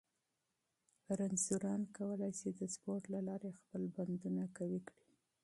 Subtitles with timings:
[1.07, 5.01] ناروغان کولی شي د سپورت له لارې خپل بندونه قوي کړي.